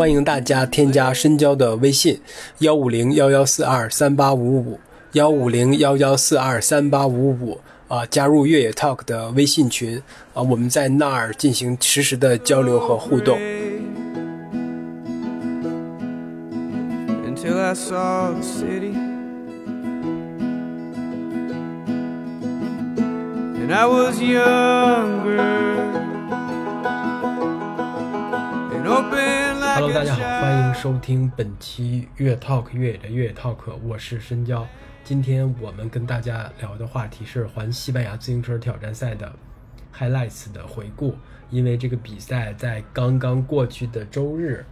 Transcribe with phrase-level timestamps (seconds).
[0.00, 2.22] 欢迎大家添加深交的微信：
[2.60, 4.80] 幺五零幺幺四二三八五五
[5.12, 10.00] 幺五零幺幺四二三八五五啊，加入越野 Talk 的微信群
[10.32, 13.36] 啊，我们在那儿进行实时的交流和互动。
[17.26, 18.94] until I saw the city.
[23.60, 25.79] And I was younger
[29.80, 34.68] Hello，大家好，欢迎收听本期越 Talk 越野的越野 Talk，我是深交。
[35.02, 39.32] 今天我们跟大家聊的话题是环西班牙自行车挑战赛的
[39.96, 41.16] highlights 的回顾，
[41.48, 44.66] 因为这个比赛在刚刚过去的周日，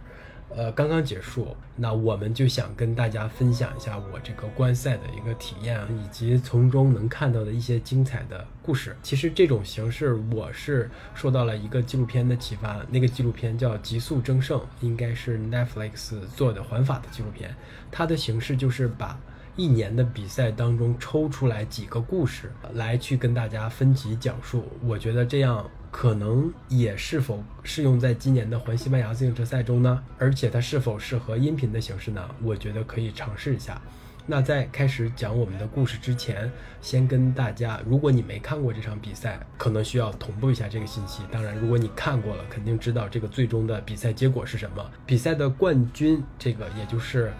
[0.55, 8.95] 呃，刚刚结束，那我们就想跟大家分享一下我这个观赛的一个体验，以及从中能看到的一些精彩的故事。
[9.03, 17.55] 其实这种形式我是受到了一个纪录片的启发，那个纪录片叫《极速争胜》，应该是 Netflix 做的环法的纪录片。
[17.91, 19.19] 它的形式就是把
[19.59, 24.63] 一年的比赛当中抽出来几个故事来去跟大家分级讲述。
[24.81, 30.01] 我觉得这样可能也是否适用在今年的环西班牙自行车赛中呢？
[30.17, 32.23] 而且它是否适合音频的形式呢？
[32.41, 33.81] 我觉得可以尝试一下。
[34.25, 36.49] 那在开始讲我们的故事之前，
[36.79, 41.21] 先跟大家，如果你没看过这场比赛，可能需要同步一下这个信息。
[41.29, 44.89] 当然，如果你看过了，肯定知道这个最终的比赛结果是什么。
[45.05, 47.33] 比赛的冠军，这个也就是。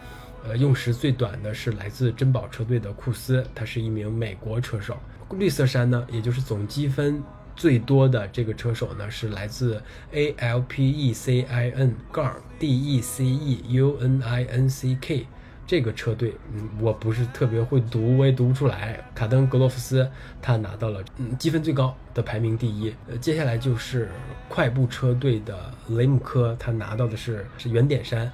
[0.47, 4.97] 呃，用时最短的是来自珍宝车队的库斯，他是一名美国车手。
[5.31, 7.21] 绿色衫呢，也就是总积分
[7.55, 9.81] 最多的这个车手呢，是来自
[10.11, 14.45] A L P E C I N 杠 D E C E U N I
[14.45, 15.27] N C K
[15.67, 16.33] 这个车队。
[16.51, 19.03] 嗯，我不是特别会读，我也读不出来。
[19.13, 20.09] 卡登格罗夫斯
[20.41, 22.91] 他拿到了嗯积分最高的排名第一。
[23.07, 24.09] 呃，接下来就是
[24.47, 28.31] 快步车队的雷姆科，他拿到的是是圆点衫。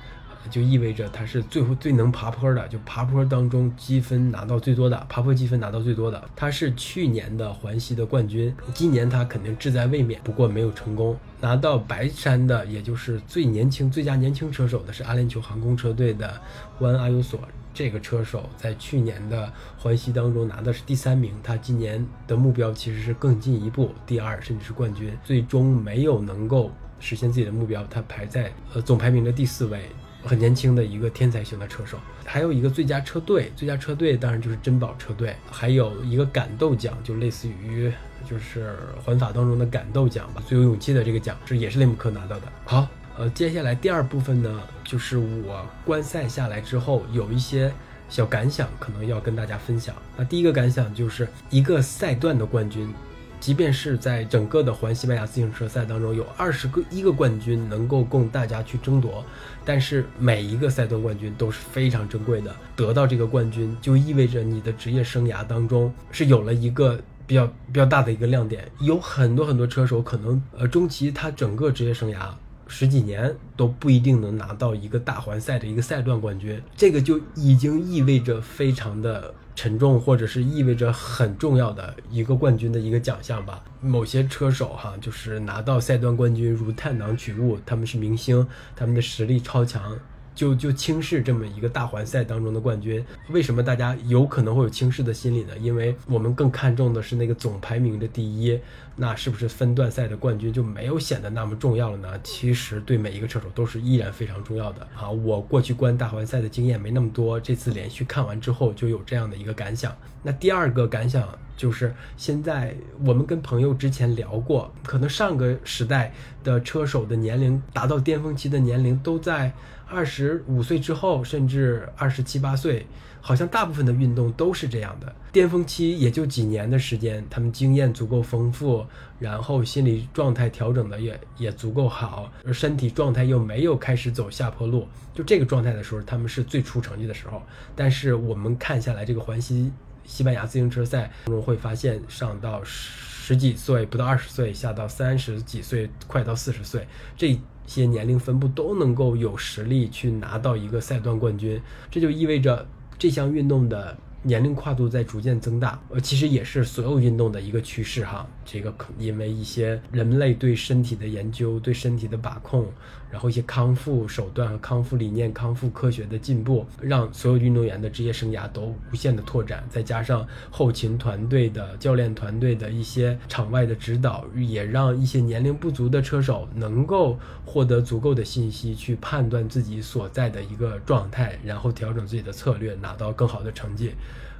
[0.49, 6.23] 就意味着他是最后最能爬坡的，就爬坡当中积分拿到最多的，爬坡积分拿到最多的。
[6.35, 16.39] 他是去年的环西的冠军，今年他肯定志在卫冕，不过没有成功拿到白山的，也就是最年轻、最佳年轻车手的是阿联酋航空车队的
[16.79, 17.39] 湾阿尤索。
[17.73, 29.81] 这个车手在去年的环西当中拿的是第三名，他今年的目标其实是更进一步，第二甚至是冠军，最终没有能够实现自己的目标，他排在呃总排名的第四位。
[30.25, 37.91] 很年轻的一个天才型的车手，还有一个最佳车队，最佳车队当然就是珍宝车队，还有一个感斗奖，就类似于
[38.29, 42.51] 就是环法当中的感斗奖吧，最有勇气的这个奖是也是雷姆科拿到的。
[42.65, 42.87] 好，
[43.17, 47.71] 呃，接下来第二部分呢，就是我观赛下来之后有一些
[48.09, 49.95] 小感想，可能要跟大家分享。
[50.17, 52.91] 那第一个感想就是一个赛段的冠军。
[53.39, 59.23] 即便是在整个的环西班牙自行车赛当中，有二十个一个冠军能够供大家去争夺，
[59.63, 62.55] 但是每一个赛段冠军都是非常珍贵的。
[62.75, 68.67] 得到这个冠军，就意味着你的职业生涯当中是有了一个比较比较大的一个亮点。
[68.79, 72.29] 有很多很多车手可能，呃，终其他整个职业生涯。
[72.67, 83.63] 十几年都不一定能拿到一个大环赛的一个赛段冠军，这个就已经意味着非常的沉重，或者是意味着很重要的一个冠军的一个奖项吧。
[83.81, 89.97] 某些车手哈，就是拿到赛段冠军如探囊取物，他们是明星，他们的实力超强。
[90.35, 95.57] 就就轻视这么一个大环赛当中的冠军，为什么大家有可能会有轻视的心理呢？
[95.57, 98.59] 因为我们更看重的是那个总排名的第一，
[98.97, 102.19] 那是不是分段赛的冠军就没有显得那么重要了呢？
[102.21, 105.09] 其实对每一个车手都是依然非常重要的啊！
[105.09, 109.95] 我过去观大环赛的经验没那么多，这次连续看完之后就有这样的一个感想。
[110.21, 112.75] 那第二个感想就是，现在
[113.05, 116.13] 我们跟朋友之前聊过，可能上个时代
[116.43, 119.53] 的车手的年龄达到巅峰期的年龄都在
[119.87, 122.85] 二十五岁之后，甚至二十七八岁，
[123.21, 125.13] 好像大部分的运动都是这样的。
[125.31, 128.85] 巅峰期也就几年的时间，他们经验足够丰富，
[129.19, 137.41] 然后心理状态调整的也也足够好，而身体状态又没有开始走下坡路，就这个状态的时候，他们是最出成绩的时候。
[137.75, 139.71] 但是我们看下来，这个环西。
[140.07, 146.87] 西班牙自行车赛中会发现，上到十几岁不到二十岁，下到三十几岁，快到四十岁，
[147.17, 151.61] 这些年龄分布都能够有实力去拿到一个赛段冠军。
[151.89, 152.67] 这就意味着
[152.97, 158.27] 这项运动的年龄跨度在逐渐增大，呃，其实也是所有运动的一个趋势哈。
[158.43, 162.65] 这个可因为一些人类对身体的研究、对身体的把控，
[163.11, 169.63] 然后一些康复手段和康复理念、康复科学的进步，让所有运动员的职业生涯都无限的拓展。
[169.69, 183.93] 再加上后勤团队的教练团队的一些场外的指导，也让一些年龄不足的车手能够获得足够的信息去判断自己所在的一个状态，然后调整自己的策略，拿到更好的成绩。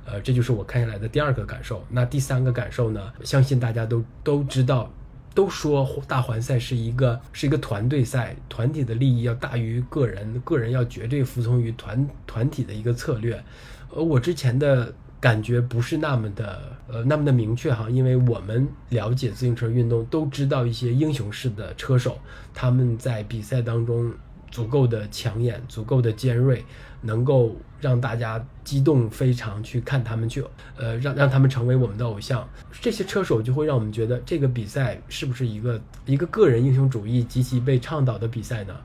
[0.08, 1.84] 呃，这就是我看下来的第二个感受。
[1.90, 3.12] 那第三个感受呢？
[3.24, 4.92] 相信大家都都知道，
[5.36, 13.44] 都说大环赛是一个是一个团队赛，团体的利益要大于个人，个人要绝对服从于团团体的一个策略。
[13.94, 22.18] 呃，我之前的感觉不是那么的呃那么的明确哈，因为我们了解自行车运动，都知道一些英雄式的车手，
[22.54, 24.12] 他们在比赛当中
[24.50, 26.64] 足够的抢眼，足够的尖锐。
[27.02, 27.56] 能够
[27.86, 30.44] 让大家激动非常去看他们去，
[30.76, 32.50] 呃，让让他们成为我们的偶像。
[32.82, 38.76] 这些车手就会让我们觉得这个比赛是不是一个一个个人英雄主义极其被倡导的比赛呢？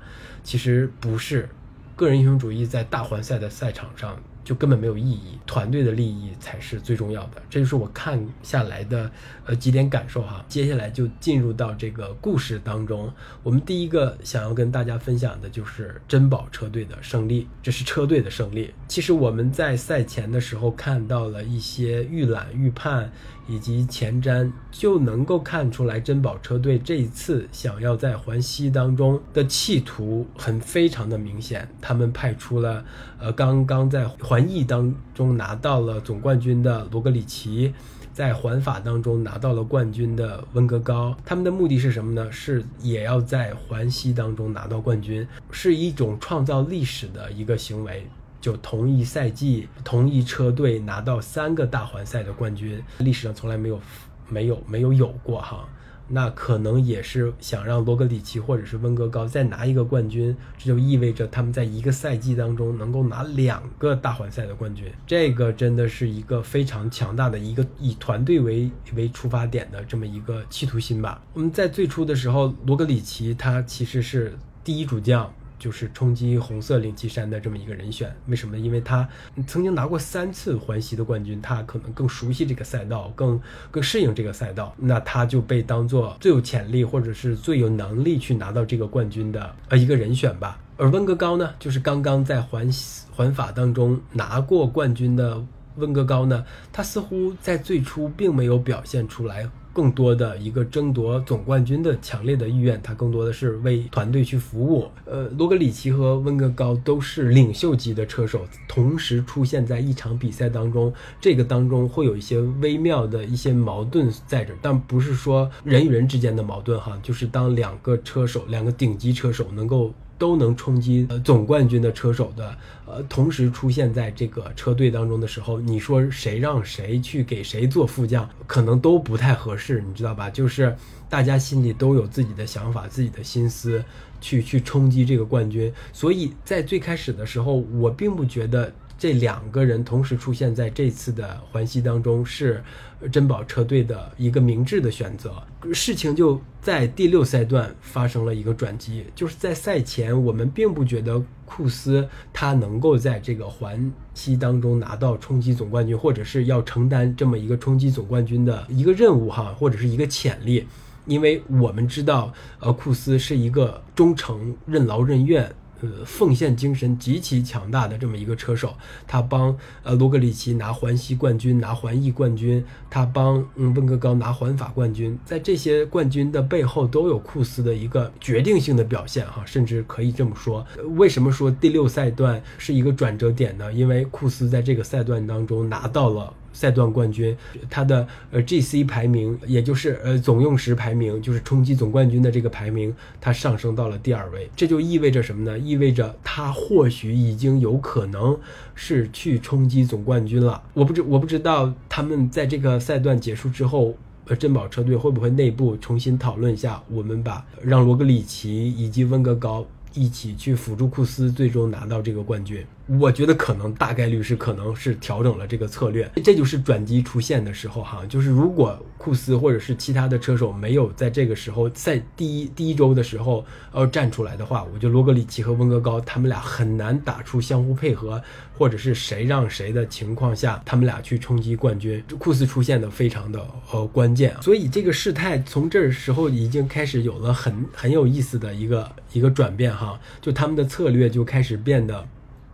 [0.44, 1.48] 其实不是，
[1.96, 4.14] 个人英雄主义在大环赛的赛场上。
[4.44, 7.42] 就根本没有意义，团队的利益才是最重要的。
[7.48, 9.10] 这就是我看下来的
[9.46, 10.44] 呃几点感受哈。
[10.48, 13.12] 接下来就进入到这个故事当中。
[13.42, 18.72] 我们第一个想要跟大家分享的就是珍宝车队的胜利，这是车队的胜利。
[18.88, 23.10] 其实我们在赛前的时候看到了一些预览、预判。
[23.50, 31.68] 以及前瞻就能够看出来，珍宝车队这一次想要在环西当中的企图很非常的明显。
[31.80, 32.84] 他们派出了，
[33.18, 37.74] 呃，刚刚在环意当中拿到了总冠军的罗格里奇，
[38.12, 41.16] 在环法当中拿到了冠军的温格高。
[41.24, 42.30] 他们的目的是什么呢？
[42.30, 48.06] 是也要在环西当中拿到冠军，是一种创造历史的一个行为。
[48.40, 53.80] 就同一赛季，同一车队拿到三个大环赛的冠军，历史上从来没有，
[54.28, 55.68] 没有，没有有过哈。
[56.12, 64.92] 那可能也是想让罗格里奇或者是温格高再拿一个冠军，这就意味着他们在一个赛季当中能够拿两个大环赛的冠军。
[65.06, 71.22] 这个真的是一个非常强大的一个以团队为为出发点的这么一个企图心吧。
[71.32, 75.32] 我们在最初的时候，罗格里奇他其实是第一主将。
[75.60, 78.58] 就是冲击红色领旗衫的这么一个人选，为什么？
[78.58, 79.08] 因为他
[79.46, 83.40] 曾经拿过三次环西的冠军，他可能更熟悉这个赛道，更
[83.70, 90.58] 更适应这个赛道，那他就被当做最有潜力或者是最有能力去拿到这个冠军的呃一个人选吧。
[90.78, 92.68] 而温格高呢，就是刚刚在环
[93.14, 95.44] 环法当中拿过冠军的
[95.76, 96.42] 温格高呢，
[96.72, 99.46] 他似乎在最初并没有表现出来。
[99.72, 104.88] 更多的一个争夺总冠军的强烈的意愿，他更多的是为团队去服务。
[105.04, 119.92] 呃，罗格里奇和温格高都是领袖级的车手，同时出现在一场比赛当中，这个当中会有一些微妙的一些矛盾在这，但不是说人与人之间的矛盾哈，就是当两个车手，两个顶级车手能够。
[120.20, 130.28] 都能冲击呃总冠军的车手的，呃，同时出现在这个车队当中的时候，你说谁让谁去给谁做副将，可能都不太合适，你知道吧？
[130.28, 130.76] 就是
[131.08, 133.82] 大家心里都有自己的想法、自己的心思，
[134.20, 135.72] 去去冲击这个冠军。
[135.90, 138.70] 所以在最开始的时候，我并不觉得。
[139.00, 142.62] 这两个人同时出现在这次的环西当中，是
[143.10, 145.42] 珍宝车队的一个明智的选择。
[145.72, 160.66] 事情就在第六赛段发生了一个转机，就是在赛前，我们并不觉得库斯他能够在这个环西当中拿到冲击总冠军，或者是要承担这么一个冲击总冠军的一个任务哈，或者是一个潜力，
[161.06, 165.50] 因为我们知道，呃，库斯是一个忠诚、任劳任怨。
[165.82, 168.74] 呃，奉献精神极其强大的这么一个车手，
[169.06, 180.66] 他帮呃罗格里奇拿环西冠军，拿环意冠军，他帮嗯温格高拿环法冠军，在这些冠军的背后都有库斯的一个决定性的表现哈，甚至可以这么说。
[180.96, 183.72] 为什么说第六赛段是一个转折点呢？
[183.72, 186.32] 因为库斯在这个赛段当中拿到了。
[186.52, 187.36] 赛段冠军，
[187.68, 194.50] 他的呃 GC 排名，也就是呃总用时排名，就是冲击总冠军的这个排名，他上升到了第二位。
[194.56, 195.58] 这就意味着什么呢？
[195.58, 198.38] 意味着他或许已经有可能
[198.74, 200.62] 是去冲击总冠军了。
[200.74, 203.94] 我不知我不知道他们在这个赛段结束之后，
[204.26, 209.66] 呃珍宝车队会不会内部重新讨论一下，我们把让罗格里奇以及温格高。
[209.92, 212.64] 一起去辅助库斯，最终拿到这个冠军。
[212.98, 228.20] 我觉得可能大概率是可能是调整了这个策略，这就是转机出现的时候哈，就是如果库斯或者是其他的车手没有在这个时候在第一第一周的时候呃站出来的话，我觉得罗格里奇和温格高他们俩很难打出相互配合
[228.58, 232.02] 或者是谁让谁的情况下，他们俩去冲击冠军。
[232.18, 242.04] 库斯出现的非常的呃关键，所以这个事态从这时候已经开始有了很很有意思的一个一个转变哈，就他们的策略就开始变得。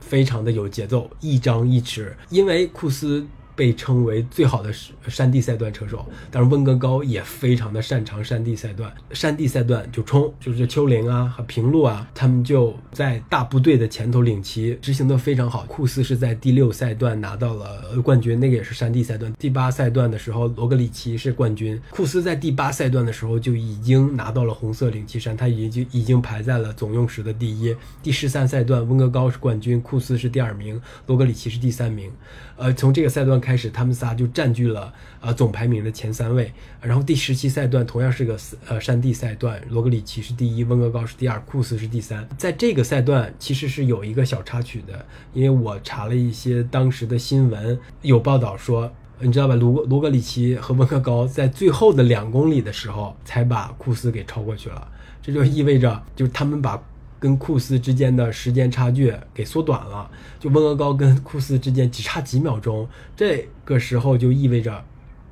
[0.09, 3.27] 非常的有节奏，一张一弛，因为库斯。
[3.57, 4.71] 被称为最好的
[5.09, 8.93] 山地赛段车手，但是温格高也非常的擅长山地赛段。
[9.13, 15.65] 山地赛段就冲，就是丘陵啊和平路啊，他们就在大部队的前头领骑，执行的非常好。
[15.65, 19.33] 库斯是在第六赛段拿到了冠军，那个也是山地赛段。
[19.39, 21.81] 第八赛段的时候，罗格里奇是冠军。
[21.89, 27.75] 库斯在第八赛段的时候就已经拿到了红色领骑衫，他已经已经排在了总用时的第一。
[28.03, 32.11] 第十三赛段，温格高是冠军，库斯是第二名，罗格里奇是第三名。
[32.57, 36.53] 呃，从这个赛段开始，他们仨就占据了呃总排名的前三位。
[36.81, 38.37] 然后第十七赛段同样是个
[38.67, 42.29] 呃山地赛段，罗格里奇是第一，温格高是第二，库斯是第三。
[42.37, 54.89] 在这个赛段其实是有一个小插曲的，因为我查了一些当时的新闻，有报道说，你知道吧，罗罗格里奇和温格高在最后的两公里的时候才把库斯给超过去了，
[55.23, 56.83] 这就意味着就是他们把。
[57.19, 64.85] 跟库斯之间的时间差距给缩短了，就温格高跟库斯之间只差几秒钟，这个时候就意味着，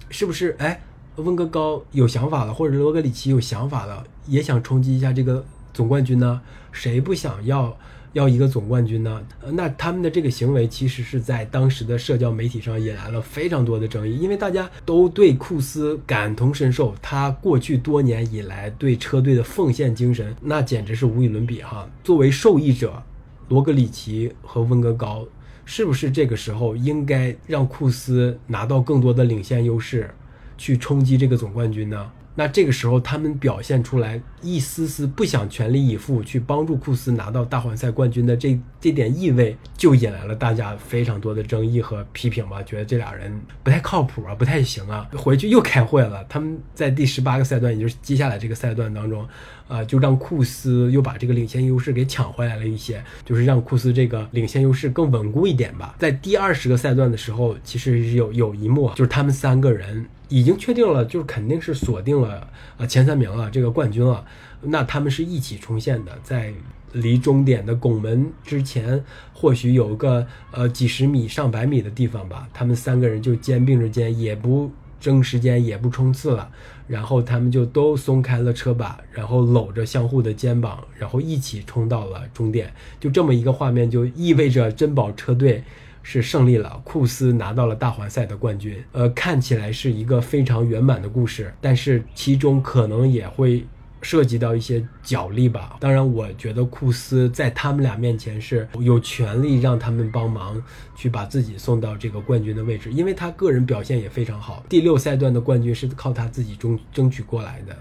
[0.09, 0.57] 是不是？
[0.59, 0.83] 哎，
[1.17, 6.41] 温格高有想法了，或者罗格里奇有想法了，也想冲击一下这个总冠军呢？
[6.73, 7.77] 谁不想要？
[8.15, 9.21] 要一个总冠军呢？
[9.53, 21.89] 那他们的这个行为其实是在当时的社交媒体上引来了非常多的争议，因为大家都对库斯感同身受，他过去多年以来对车队的奉献精神，那简直是无与伦比哈。
[22.05, 23.03] 作为受益者，
[23.49, 25.27] 罗格里奇和温格高，
[25.65, 30.09] 是不是这个时候应该让库斯拿到更多的领先优势，
[30.57, 32.11] 去冲击这个总冠军呢？
[32.37, 42.61] 那这个时候，他们表现出来一丝丝不想全力以赴去帮助库斯拿到大环赛冠军的这这点意味，就引来了大家非常多的争议和批评吧。
[42.65, 45.09] 觉得这俩人不太靠谱啊，不太行啊。
[45.17, 49.25] 回去又开会了，他们在第十八个赛段，也就是接下来这个赛段当中，
[49.69, 55.95] 啊，就让库斯又把这个领先优势给抢回来了一些，就是让库斯这个领先优势更稳固一点吧。
[56.01, 60.05] 在第二十个赛段的时候，其实有有一幕，就是他们三个人。
[60.35, 64.25] 已经确定了，就是肯定是锁定了呃前三名了，这个冠军了。
[64.63, 66.53] 那他们是一起冲线的，在
[66.91, 72.49] 离终点的拱门之前，或许有个呃几十米、上百米的地方吧。
[72.53, 76.51] 他们三个人就肩并着肩，也不争时间，也不冲刺了，
[76.89, 82.73] 然后他们就都松开了车把，然后搂着相互的肩膀，然后一起冲到了终点。
[82.99, 85.63] 就这么一个画面，就意味着珍宝车队。
[86.05, 88.77] 是胜利了，库斯拿到了大环赛的冠军。
[88.93, 93.67] 呃，看起来是一个非常圆满的故事，但是其中可能也会
[94.03, 95.77] 涉及到一些角力吧。
[95.79, 100.61] 当然，我觉得库斯在他们俩面前是有权利让他们帮忙
[100.97, 104.65] 去把自己送到这个冠军的位置，因为他个人表现也非常好。
[104.69, 107.77] 第六赛段的冠军是靠他自己争争取过来的。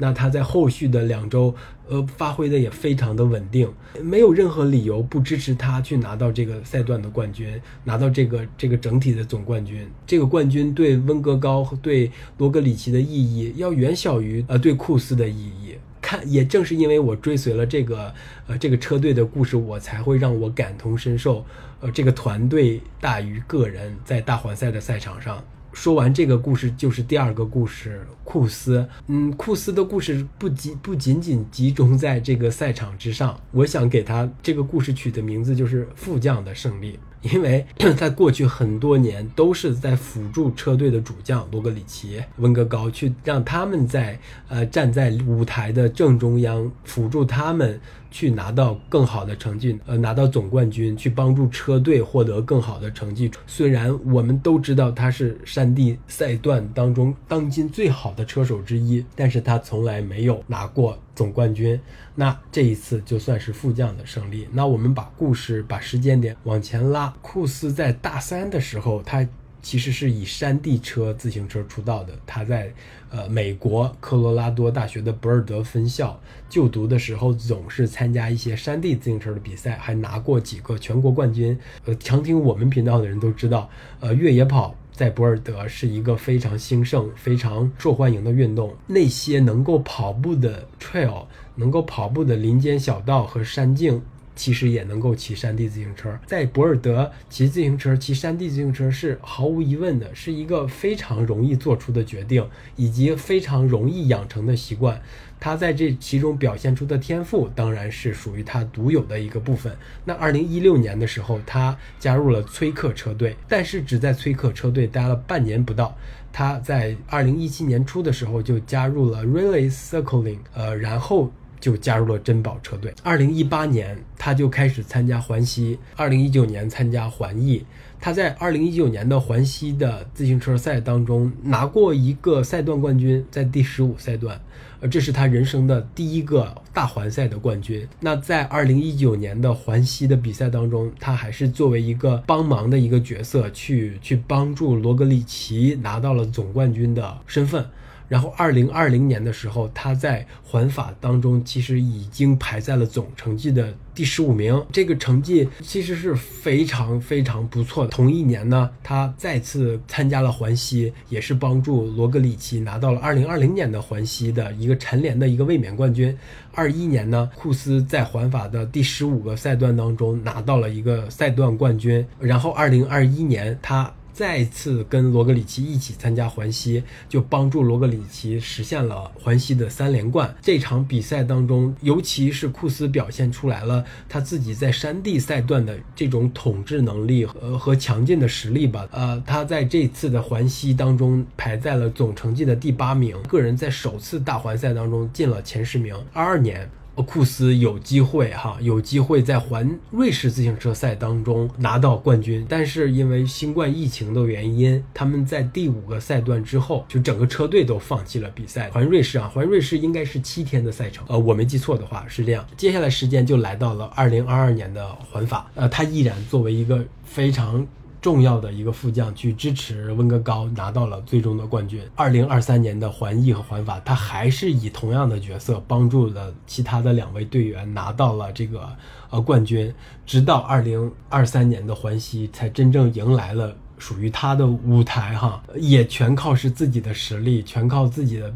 [0.00, 1.52] 那他在后续的两周，
[1.88, 3.68] 呃，发挥的也非常的稳定，
[4.00, 9.84] 没有任何理由不支持他去拿到这个赛段的冠军，拿到这个这个整体的总冠军。
[10.06, 15.74] 这个冠军对温格高和对罗格里奇的意义要远小于呃对库斯的意义。
[16.08, 18.14] 看，也正是因为我追随了这个
[18.46, 21.44] 呃这个车队的故事，我才会让我感同身受。
[21.80, 25.44] 呃，这个团队大于个人，在大环赛的赛场上。
[25.74, 28.88] 说完这个故事，就是第二个故事，库斯。
[29.08, 36.98] 嗯，库斯的故事不仅不仅仅集中在这个赛场之上，我想给他这个故事取的名字就是“副将的胜利”。
[37.22, 37.64] 因为
[37.96, 47.80] 在过去很多年都是在辅助车队的主将罗格里奇、温格高去让他们在呃站在舞台的正中央辅助他们
[48.10, 53.30] 去拿到更好的成绩，呃拿到总冠军，去帮助车队获得更好的成绩。
[53.46, 60.98] 虽然我们都知道他是山地赛段当中当今最好的车手之一，但是他从来没有拿过。
[61.14, 61.80] 总冠军，
[62.14, 64.46] 那这一次就算是副将的胜利。
[64.52, 69.26] 那我们把故事、把时间点往前拉，库斯在大三的时候，他
[69.68, 72.14] 其实是以山地车自行车出道的。
[72.26, 72.72] 他在
[73.10, 81.58] 呃美国科罗拉多大学的博尔德分校就读的时候，总是参加一些山地自行车的比赛，还拿过几个全国冠军。
[81.84, 83.68] 呃，常听我们频道的人都知道，
[84.00, 84.74] 呃，越野跑。
[84.90, 88.74] 在博尔德是一个非常兴盛、非常受欢迎的运动。
[88.86, 94.02] 那些能够跑步的 trail，能够跑步的林间小道和山径，
[94.38, 96.16] 其实也能够骑山地自行车。
[96.24, 105.02] 在博尔德骑自行车、骑山地自行车是毫无疑问的，是一个非常容易做出的决定，以及非常容易养成的习惯。
[105.40, 109.76] 他在这其中表现出的天赋，当然是属于他独有的一个部分。
[110.04, 115.96] 那二零一六年的时候，他加入了崔克车队，但是只在崔克车队待了半年不到。
[116.32, 122.92] 他在二零一七年初的时候就加入了 Relay Cycling，呃，然后就加入了珍宝车队。
[123.02, 127.64] 二零一八年，他就开始参加环西，二零一九年参加环意。
[128.00, 134.40] 他在二零一九年的环西的自行车赛当中拿过一个赛段冠军，在第十五赛段，
[134.78, 137.84] 呃，这是他人生的第一个大环赛的冠军。
[137.98, 147.66] 那在二零一九年的环西的比赛当中，他还是作为一个帮忙的一个角色，去去帮助罗格里奇拿到了总冠军的身份。
[148.08, 157.90] 然后，二零二零年的时候，他在环法当中其实已经排在了总成绩的第十五名，这个成绩其实是非常非常不错的。
[157.90, 166.16] 同一年呢，他再次参加了环西，也是帮助罗格里奇拿到了二零二零年的环西的一个蝉联的一个卫冕冠军。
[166.54, 172.04] 二一年呢，库斯在环法的第十五个赛段当中拿到了一个赛段冠军。
[172.18, 173.92] 然后，二零二一年他。
[174.18, 180.34] 再次跟罗格里奇一起参加环西，就帮助罗格里奇实现了环西的三连冠。
[180.42, 188.88] 这场比赛当中，尤其是库斯表现出来了他自己在山地赛段的这种统治能力和和强劲的实力吧。
[188.90, 195.94] 呃，他在这次的环西当中排在了总成绩的第八名，个人在首次大环赛当中进了前十名。
[196.12, 196.68] 二二年。
[197.02, 208.70] 库斯有机会哈，有机会在环瑞士自行车赛当中拿到冠军，但是因为新冠疫情的原因，他们在第五个赛段之后，就整个车队都放弃了比赛。
[208.70, 212.46] 环瑞士啊，环瑞士应该是七天的赛程，呃，我没记错的话是这样。
[212.56, 217.66] 接下来时间就来到了二零二二年的环法，呃，他依然作为一个非常。
[218.00, 221.82] 重要的一个副将去支持温格高拿到了最终的冠军。
[221.96, 228.68] 二零二三年的环意和环法，他还是以同样的角色帮助了其他的两位队员拿到了这个
[229.10, 229.74] 呃冠军。
[230.06, 238.32] 直到二零二三年的环西，才真正迎来了属于他的舞台哈，也全靠是自己的实力，全靠自己的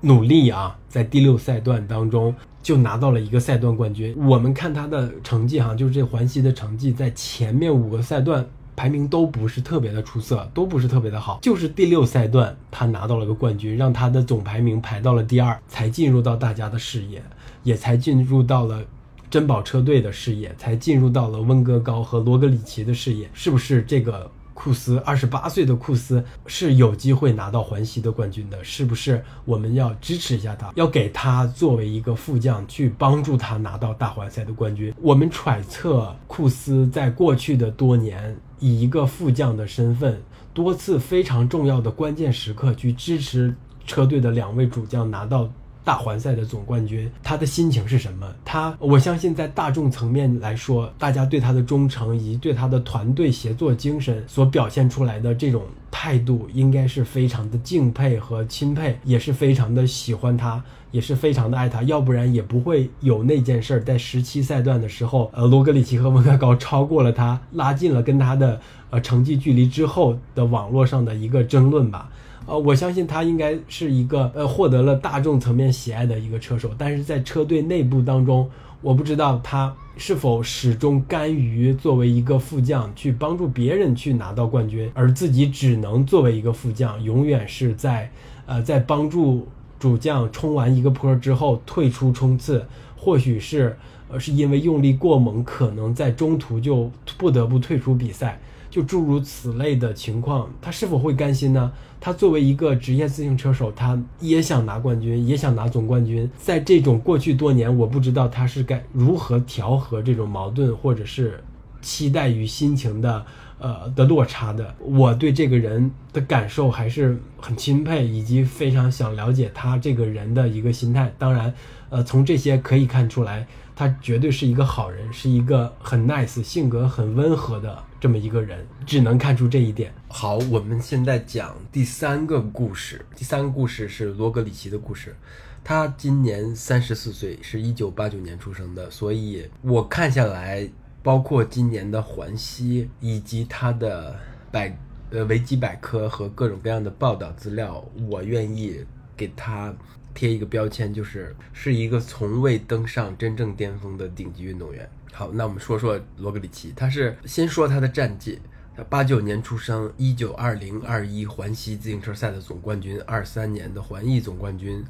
[0.00, 4.16] 努力啊，在第六赛段当中就拿到了一个赛段冠军。
[4.26, 8.46] 我们看他的成绩哈，就是这环西的成绩，在前面五个赛段。
[8.74, 17.22] 排名都不是特别的出色，都不是特别的好，就是第六赛段他拿到了个冠军，让他的总排名排到了第二，才进入到大家的视野，
[17.62, 18.82] 也才进入到了
[19.30, 24.30] 珍宝车队的视野，才进入到了温格高和罗格里奇的视野，是不是这个？
[24.54, 29.24] 库斯二十八岁的库斯是有机会拿到环西的冠军的，是不是？
[29.46, 34.94] 我们要支持一下他，要给他作为一个副将去帮助他拿到大环赛的冠军。
[35.00, 40.22] 我们揣测库斯在过去的多年以一个副将的身份，
[40.54, 45.50] 多次非常重要的关键时刻去支持车队的两位主将拿到。
[45.84, 48.32] 大环赛的总冠军，他的心情是什么？
[48.44, 60.62] 他，我相信在大众层面来说，大家对他的忠诚以及对他的团队协作精神所表现出来的这种态度，应该是非常的敬佩和钦佩，也是非常的喜欢他，
[60.92, 61.82] 也是非常的爱他。
[61.82, 72.08] 要不然也不会有那件事儿，在十七赛段的时候，呃，罗格里奇和温格高超过了他，拉近了跟他的呃成绩距离之后的网络上的一个争论吧。
[72.46, 78.50] 呃，我相信他应该是一个呃获得了大众层面喜爱的一个车手，但是在车队内部当中，
[78.80, 88.10] 我不知道他是否始终甘于作为一个副将去帮助别人去拿到冠军，而自己只能作为一个副将，永远是在
[88.46, 89.46] 呃在帮助
[89.82, 92.64] 主将冲完一个坡之后退出冲刺，
[92.96, 93.76] 或许是
[94.08, 98.40] 呃是因为用力过猛，可能在中途就不得不退出比赛。
[98.70, 101.72] 就诸如此类的情况，他是否会甘心呢？
[102.00, 106.30] 他作为一个职业自行车手，他也想拿冠军，也想拿总冠军。
[106.38, 111.42] 在这种过去多年，我不知道他是该如何调和这种矛盾，或者是
[111.80, 113.26] 期待与心情的
[113.62, 114.74] 呃的落差的。
[114.80, 121.10] 我对这个人的感受还是很钦佩，以及非常想了解他这个人的一个心态。
[121.16, 121.54] 当然，
[121.88, 123.46] 呃，从这些可以看出来。
[123.74, 129.92] 他绝对是一个好人，是一个很 nice、性格很温和的这么一个人，只能看出这一点。
[130.08, 133.04] 好，我们现在讲第三个故事。
[133.16, 135.16] 第三个故事是罗格里奇的故事。
[135.64, 140.68] 他今年三十四岁，是一九八九年出生的，所以我看下来，
[141.02, 144.18] 包括今年的环西以及他的
[144.50, 144.78] 百
[145.10, 148.84] 呃维基百科和各种各样的报道资料，我愿意
[149.16, 149.74] 给他
[150.14, 154.88] 贴一个标签，就是是一个从未登上真正巅峰的顶级运动员。
[155.12, 158.38] 好，那我们说说罗格里奇，他是先说他的战绩。
[158.74, 164.82] 他八九年出生，一九二零二一环西自行车赛的总冠军，二三年的环意总冠军，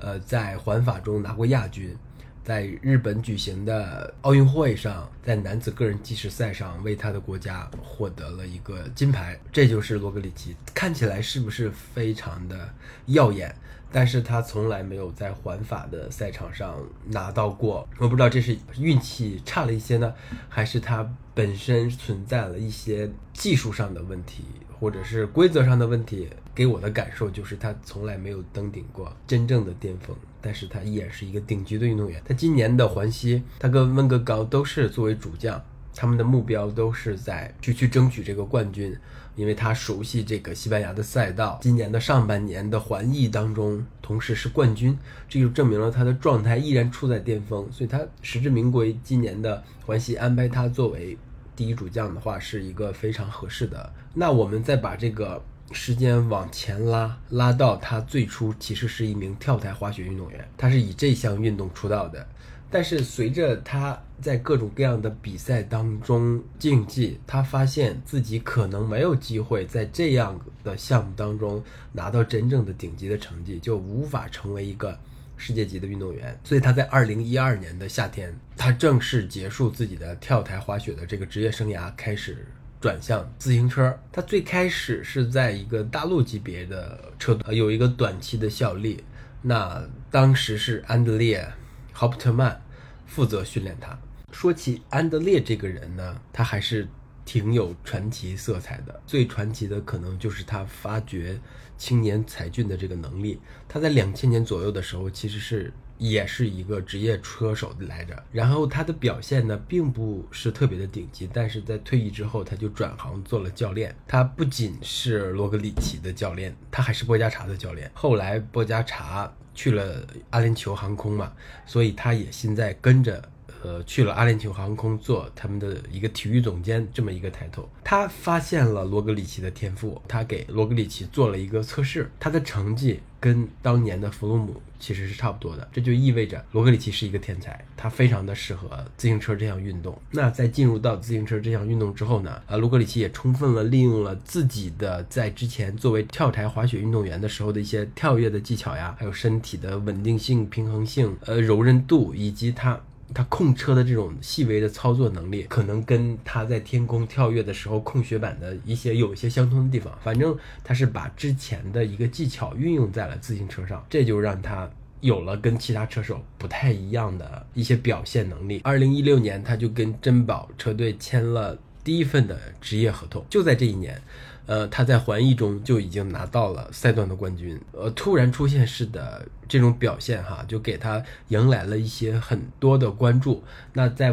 [0.00, 1.96] 呃，在环法中拿过亚军，
[2.44, 9.38] 在日本举行的奥运会上，在男子个人计时赛上为他的国家获得了一个金牌。
[9.52, 12.68] 这就是罗格里奇，看起来是不是非常的
[13.06, 13.54] 耀眼？
[13.90, 20.12] 但是他从来没有在环法的赛场上拿到过，我不知道这是运气差了一些呢，
[20.48, 24.44] 还是他本身存在了一些技术上的问题，
[24.78, 26.28] 或者是规则上的问题。
[26.54, 32.22] 给我的感受就是他从来没有登顶过真正的巅峰，但是他依然是一个顶级的运动员。
[32.24, 35.62] 他今年的环西，他跟温格高都是作为主将。
[35.94, 38.96] 他们的目标都是在去去争取这个冠军，
[39.34, 41.58] 因为他熟悉这个西班牙的赛道。
[41.60, 44.96] 今年的上半年的环意当中，同时是冠军，
[45.28, 48.96] 这就证明了他的状态依然处在巅峰，所以他实至名归。
[49.02, 51.18] 今年的环西安排他作为
[51.56, 53.92] 第一主将的话，是一个非常合适的。
[54.14, 62.26] 那我们再把这个时间往前拉，拉到他最初其实是一名跳台滑雪运动员，他是以这项运动出道的。
[62.70, 74.98] 但是随着他在各种各样的比赛当中竞技，他发现自己可能没有机会在这样的项目当中拿到真正的顶级的成绩，就无法成为一个
[75.38, 76.38] 世界级的运动员。
[76.44, 82.46] 所以他在二零一二年的夏天，他正式结束自己的跳台滑雪的这个职业生涯，开始
[82.80, 83.98] 转向自行车。
[84.12, 89.02] 他最开始是在一个大陆级别的车队有一个短期的效力，
[89.42, 91.46] 那当时是安德烈。
[91.92, 92.62] 豪普特曼
[93.06, 93.98] 负责训练他。
[94.30, 96.86] 说起安德烈这个人呢，他还是
[97.24, 99.02] 挺有传奇色彩的。
[99.04, 101.36] 最传奇的可能就是他发掘
[101.76, 103.40] 青年才俊的这个能力。
[103.66, 108.24] 他在两千年左右的时候，其实是也是一个职业车手来着。
[108.32, 111.28] 然后他的表现呢，并不是特别的顶级。
[111.32, 113.94] 但是在退役之后，他就转行做了教练。
[114.06, 117.90] 他不仅是罗格里奇的教练，他还是波加查的教练。
[117.94, 119.30] 后来波加查。
[119.54, 121.32] 去了阿联酋航空嘛，
[121.66, 123.20] 所以他也现在跟着，
[123.62, 127.68] 呃，去了阿联酋航空做他们的一个体育总监这么一个抬头。
[127.84, 133.00] 他发现了罗格里奇的天赋，他给罗格里奇做了一个测试，他的成绩。
[133.20, 140.00] 跟当年的弗洛姆其实是差不多的，这就意味着罗格里奇是一个天才，他非常的适合自行车这项运动。
[140.12, 152.80] 那在进入到自行车这项运动之后呢，啊，罗格里奇也充分了利用了自己的在之前作为跳台滑雪运动员的时候的一些跳跃的技巧呀，还有身体的稳定性、平衡性、呃柔韧度，以及他。
[153.14, 159.96] 他控车的这种细微的操作能力，可能跟他在天空跳跃的时候控雪板的一些有一些相通的地方。
[160.02, 168.60] 反正他是把之前的一个技巧运用在了自行车上，这就让他有了跟其他车手不太一样的一些表现能力。
[168.64, 173.24] 二零一六年，他就跟珍宝车队签了第一份的职业合同。
[173.30, 174.00] 就在这一年。
[174.48, 177.56] 呃，他在环意中就已经拿到了赛段的冠军。
[177.70, 183.44] 呃，突然出现式的这种表现，哈，就给他迎来了一些很多的关注。
[183.74, 184.12] 那在。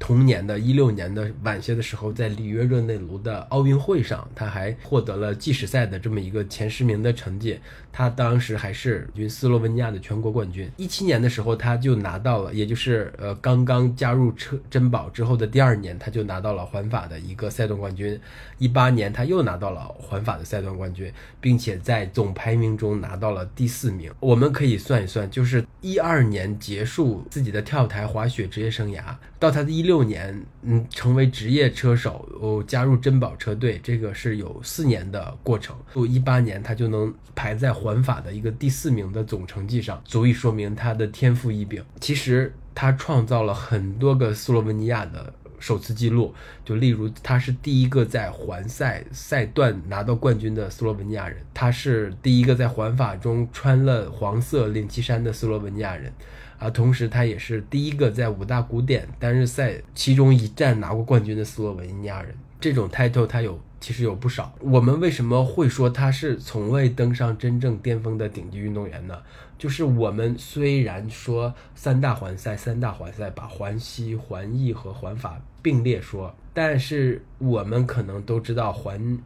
[0.00, 7.58] 同年的一六年的晚些的时候，在里约热内卢的奥运会上，他还获得了计时赛的这么一个前十名的成绩。
[7.98, 10.70] 他当时还是军斯洛文尼亚的全国冠军。
[10.76, 18.16] 一七年的时候，他就拿到了，也就是呃刚刚加入车珍宝之后的第二年，他就拿到了环法的一个赛段冠军。
[18.58, 24.12] 一八年他又拿到了环法的赛段冠军，并且在总排名中拿到了第四名。
[24.20, 29.02] 我们可以算一算，就是一二年结束自己的跳台滑雪职业生涯，
[29.40, 29.88] 到他的一。
[29.88, 35.74] 六年，嗯，成为职业车手，哦，加入珍宝车队，这个是有四年的过程。
[35.94, 41.82] 不，一八年他就能排在环环法的一个第四名的总成绩上，足以说明他的天赋异禀。
[42.00, 46.34] 其实他创造了很多个斯洛文尼亚的首次记录，
[46.66, 56.12] 就例如他是第一个在环赛赛段拿到冠军的斯洛文尼亚人，他是第一个在环法中穿了黄色领旗衫的斯洛文尼亚人。
[56.58, 62.34] 啊，同时他也是第一个在五大古典单日赛其中一站拿过冠军的斯洛文尼亚人。
[62.60, 64.54] 这种 title 他有，其实有不少。
[64.60, 69.22] 我们为什么会说他是从未登上真正巅峰的顶级运动员呢？
[69.56, 79.18] 就是我们虽然说三大环赛，三大环赛把环西、环意和环法并列说，但是我们可能都知道环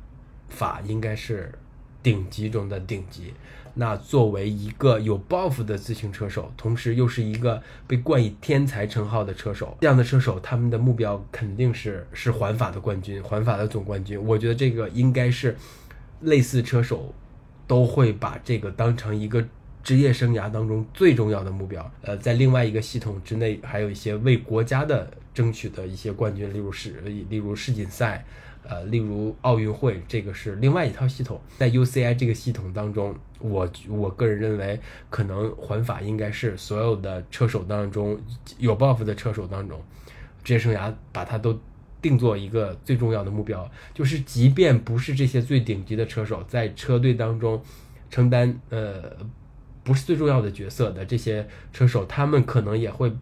[0.48, 1.52] 法应该是
[2.02, 3.34] 顶级中的顶级。
[3.74, 14.22] 那作为一个有抱负的自行车手，同时又是一个被冠以天才称号的车手，这样的车手，他们的目标肯定是是环法的冠军，环法的总冠军。
[14.22, 15.56] 我觉得这个应该是
[16.20, 17.14] 类似车手
[17.66, 19.42] 都会把这个当成一个
[19.82, 21.90] 职业生涯当中最重要的目标。
[22.02, 28.24] 呃，在另外一个系统之内，还有一些为国家的争取的一些冠军，例如世，例如世锦赛，
[28.64, 31.40] 呃，例如奥运会，这个是另外一套系统。
[31.58, 38.18] 在 UCI 这个系统当中，我我个人认为，可能环法应该是所有的车手当中
[38.58, 39.80] 有抱负的车手当中，
[40.42, 41.58] 职业生涯把它都。
[42.02, 47.62] 定做一个最重要的目标，就是即便不是这些最顶级的车手，在车队当中
[48.10, 49.04] 承担呃
[49.84, 53.12] 不是最重要的角色的这些车手，他们可能也会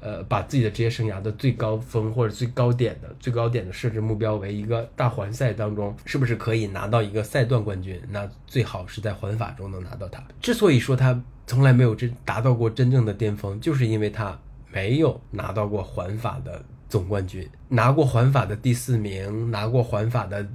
[0.00, 8.00] 呃把自己的职业生涯的最高峰或者最高点的最高点的设置目标为一个大环赛当中，是不是可以拿到一个赛段冠军？
[8.10, 10.22] 那最好是在环法中能拿到它。
[10.40, 14.38] 之所以说他从来没有真达到过真正的巅峰，就是因为他
[14.72, 16.64] 没有拿到过环法的。
[16.90, 20.48] 总冠军拿过环法的第四名，拿过环法的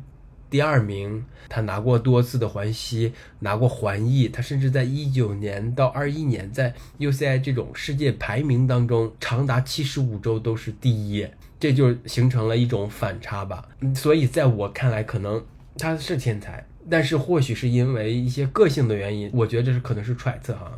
[0.54, 11.28] 第二名，他拿过多次的环西，拿过环意，他甚至在一九年到二一年在 UCI 这种世界排名当中，长达七十五周都是第一，
[11.60, 13.68] 这就形成了一种反差吧。
[13.96, 15.44] 所以在我看来，可能
[15.76, 20.72] 他是天才，但是或许是因为一些个性的原因，我觉得这是可能是揣测哈，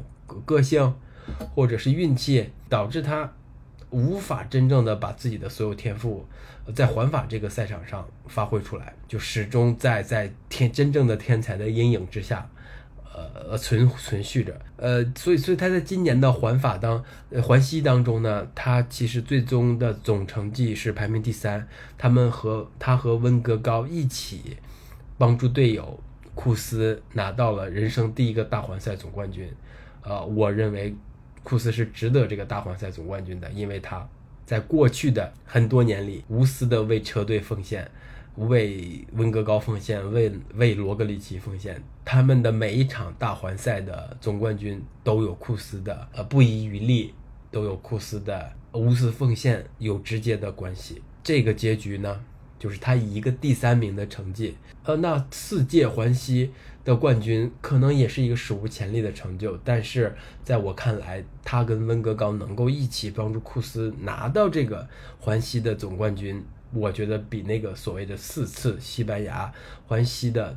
[0.46, 0.94] 个性
[1.54, 3.30] 或者是运气导致他。
[3.96, 6.28] 无法真正的把自己的所有天赋
[6.76, 12.46] 在环法这个赛场上发挥出来，就始终在在天真正的天才的阴影之下，
[13.14, 14.60] 呃存存续着。
[14.76, 17.02] 呃，所以所以他在今年的环法当
[17.42, 21.66] 环西当中呢，他其实最终的总成绩是排名第三。
[21.98, 24.58] 他们和他和温格高一起
[25.18, 25.98] 帮助队友
[26.34, 29.50] 库斯拿到了人生第一个大环赛总冠军。
[30.02, 30.94] 呃，我认为。
[31.46, 34.06] 库斯是值得这个大环赛总冠军的，因为他
[34.48, 37.88] 在过去的很多年里无私的为车队奉献，
[38.38, 41.80] 为温格高奉献，为为罗格里奇奉献。
[42.04, 47.14] 他们的每一场大环赛的总冠军都有库斯的呃不遗余力，
[47.52, 51.04] 都有库斯的无私奉献有直接的关系。
[51.24, 52.20] 这个结局呢，
[52.58, 56.52] 就是他以一个第三名的成绩，呃，那四届环西。
[56.86, 64.88] 的冠军可能也是一个史无前例的成就，但是在我看来，他跟温格高能够一起帮助库斯拿到这个
[65.20, 69.52] 环西的总冠军，我觉得比那个所谓的四次西班牙
[69.88, 70.56] 环西的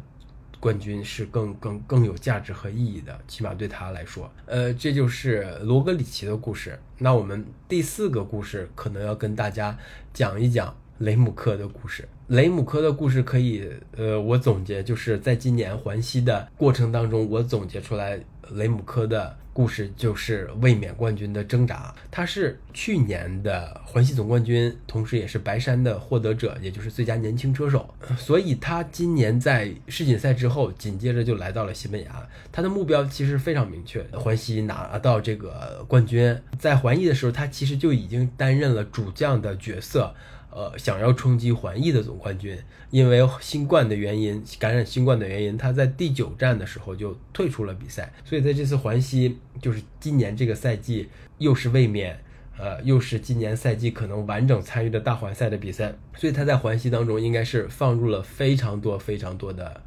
[0.60, 4.30] 冠军是更更更有价值和意义的，起码对他来说。
[4.44, 6.78] 呃，这就是罗格里奇的故事。
[6.98, 9.78] 那我们第四个故事可能要跟大家
[10.12, 10.76] 讲一讲。
[10.98, 18.18] 雷姆科的故事，雷姆科的故事可以，呃，我总结就是在今年环西的过程当中，我总结出来
[18.50, 21.94] 雷姆科的故事就是卫冕冠军的挣扎。
[22.10, 27.88] 他是去年的环西总冠军，同时也是白山的获得者，也就是最佳年轻车手。
[28.16, 32.28] 所以他今年在世锦赛之后，紧接着就来到了西班牙。
[32.50, 36.36] 他的目标其实非常明确，环西拿到这个冠军。
[36.58, 40.12] 在环意的时候，他其实就已经担任了主将的角色。
[40.50, 42.58] 呃，想要冲击环意的总冠军，
[42.90, 48.12] 因为新冠的原因，感染新冠的原因，他在第九站的时候就退出了比赛。
[48.24, 52.18] 所以在这次环西，就是今年这个赛季又是卫冕，
[52.58, 59.82] 呃，又是今年赛季可能完整参与的大环赛的比赛，所以他在环西当中应该是放入了非常多非常多的。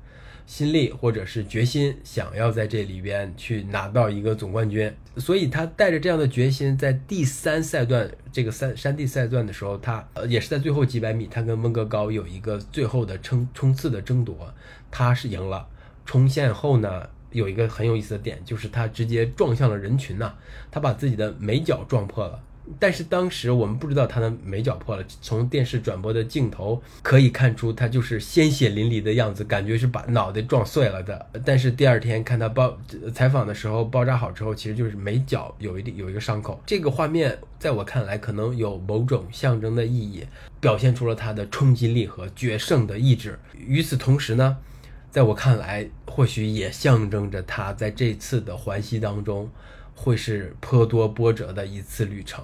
[0.45, 14.53] 心力或者是决心，想要在这里边去拿到一个总冠军，所以他带着这样的决心，在第三赛段这个山山地赛段的时候，他呃也是在最后几百米，他跟温格高有一个最后的冲冲刺的争夺，
[14.89, 15.67] 他是赢了。
[16.05, 20.33] 冲线后呢，有一个很有意思的点，就是他直接撞向了人群呐，
[20.69, 22.41] 他把自己的眉角撞破了。
[22.79, 31.27] 但是当时我们不知道他的眉角破了，从电视转播的镜头可以看出他就是鲜血淋漓的样子，感觉是把脑袋撞碎了的。
[31.43, 32.77] 但是第二天看他包
[33.13, 36.61] 采访的时候，包扎好之后，其实就是眉角有一点有一个伤口。
[36.65, 40.23] 这个画面在我看来可能有某种象征的意义，
[40.59, 43.37] 表现出了他的冲击力和决胜的意志。
[43.57, 44.57] 与此同时呢，
[45.09, 49.49] 在我看来，或许也象征着他在这次的环西当中。
[49.95, 52.43] 会是颇多波折的一次旅程。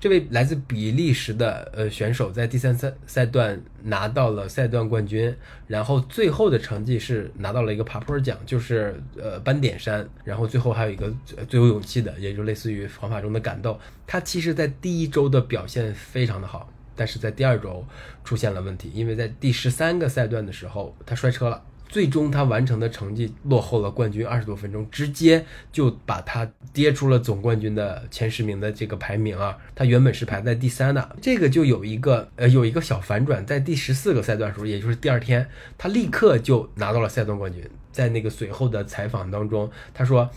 [0.00, 5.34] 这位来自比利时的呃选手在第三赛赛段拿到了赛段冠军，
[5.66, 11.10] 然后最后的成绩是拿到了一个爬坡奖，就是呃斑点山，然后最后还有一个
[11.48, 13.78] 最有勇气的，也就类似于方法中的感动。
[14.06, 17.82] 他其实在第一周的表现非常的好，但是在第二周
[18.24, 21.62] 出现了问题，因为在第十三个赛段的时候他摔车了。
[21.94, 29.56] 最终他完成的成绩落后了冠军二十多分钟，直接就把他跌出了总冠军的前十名的这个排名啊！
[29.76, 37.62] 他原本是排在第三的，这个就有一个呃有一个小反转，在第十四个赛段时候，也就是第二天，他立刻就拿到了赛段冠军。
[37.92, 40.28] 在那个随后的采访当中，他说：“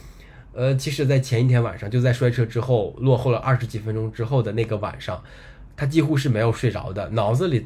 [0.53, 5.23] 呃，其实，在前一天晚上，就在摔车之后落后了二十几分钟之后的那个晚上，
[5.75, 7.65] 他几乎是没有睡着的，脑子里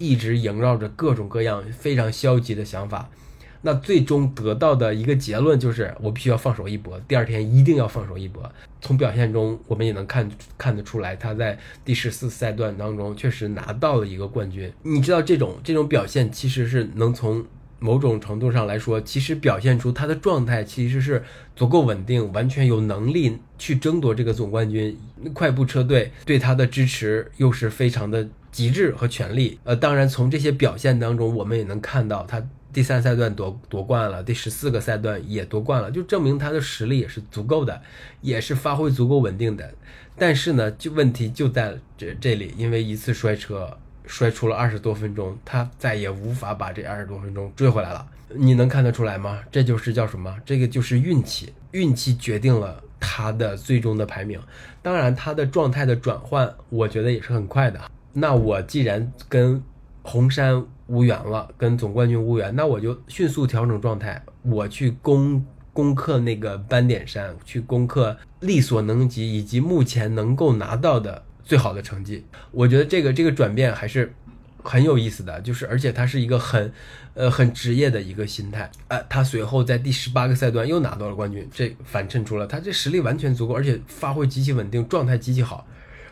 [0.00, 3.08] 一直萦绕着各种各样非常消极的想法。
[3.62, 8.50] 那最终得到的一个结论就是，我必须要放手一搏，第二天一定要放手一搏。
[8.80, 14.72] 从表现中，我们也能看看得出来，他在第十四赛段当中确实拿到了一个冠军。
[14.82, 17.44] 你知道，这种这种表现其实是能从
[17.78, 21.22] 某种程度上来说，其实表现出他的状态其实是
[21.54, 24.98] 足够稳定，完全有能力去争夺这个总冠军。
[25.34, 29.58] 快步车队对他的支持又是非常的极致和全力。
[29.64, 32.42] 呃，当然从这些表现当中，我们也能看到他。
[32.72, 37.82] 第三赛段夺夺冠了，第十四个赛段也夺冠了，就证明他的实力也是足够的，
[38.20, 39.74] 也是发挥足够稳定的。
[40.16, 48.06] 但是呢，就问题就在这这里，因为一次摔车摔出了二十多分钟，他再也无法把这二十多分钟追回来了。
[48.28, 49.40] 你能看得出来吗？
[49.50, 50.32] 这就是叫什么？
[50.46, 54.40] 这个就是运气，运气决定了他的最终的排名。
[54.80, 57.80] 当然，他的状态的转换，我觉得也是很快的。
[58.12, 59.62] 那我既然跟
[60.02, 60.66] 红山。
[60.90, 72.26] 无缘了，跟总冠军无缘，那我就迅速调整状态，我去攻攻克那个斑点山，去攻克力所能及以及目前能够拿到的最好的成绩。
[72.50, 74.12] 我觉得这个这个转变还是
[74.64, 76.72] 很有意思的，就是而且他是一个很
[77.14, 78.68] 呃很职业的一个心态。
[78.88, 85.64] 呃，他随后在第十八个赛段又拿到了冠军，这反衬出了他这实力完全足够，而且发挥极其稳定，状态极其好。